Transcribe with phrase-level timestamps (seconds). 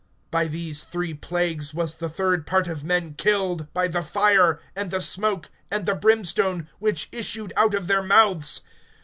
[0.33, 4.89] (18)By these three plagues was the third part of men killed, by the fire, and
[4.89, 8.61] the smoke, and the brimstone, which issued out of their mouths.